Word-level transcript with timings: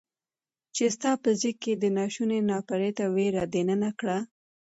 چې 0.75 0.83
ستا 0.95 1.11
په 1.23 1.29
زړه 1.39 1.51
کې 1.61 1.71
يې 1.73 1.79
دا 1.81 1.89
ناشونی 1.97 2.39
ناپړیته 2.49 3.05
ور 3.15 3.33
دننه 3.53 3.89
کړه. 3.99 4.17